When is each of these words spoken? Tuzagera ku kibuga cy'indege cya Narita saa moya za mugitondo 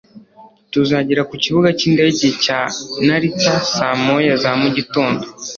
Tuzagera 0.71 1.21
ku 1.29 1.35
kibuga 1.43 1.69
cy'indege 1.79 2.27
cya 2.43 2.59
Narita 3.05 3.53
saa 3.73 3.95
moya 4.03 4.33
za 4.43 4.51
mugitondo 4.59 5.23